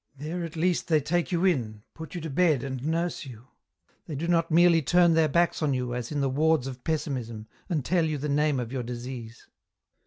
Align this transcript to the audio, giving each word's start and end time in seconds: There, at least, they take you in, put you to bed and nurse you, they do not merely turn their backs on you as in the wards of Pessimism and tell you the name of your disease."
There, 0.17 0.43
at 0.43 0.55
least, 0.55 0.87
they 0.87 0.99
take 0.99 1.31
you 1.31 1.45
in, 1.45 1.83
put 1.93 2.15
you 2.15 2.21
to 2.21 2.29
bed 2.31 2.63
and 2.63 2.83
nurse 2.83 3.23
you, 3.23 3.49
they 4.07 4.15
do 4.15 4.27
not 4.27 4.49
merely 4.49 4.81
turn 4.81 5.13
their 5.13 5.29
backs 5.29 5.61
on 5.61 5.75
you 5.75 5.93
as 5.93 6.11
in 6.11 6.21
the 6.21 6.27
wards 6.27 6.65
of 6.65 6.83
Pessimism 6.83 7.45
and 7.69 7.85
tell 7.85 8.05
you 8.05 8.17
the 8.17 8.27
name 8.27 8.59
of 8.59 8.71
your 8.73 8.81
disease." 8.81 9.47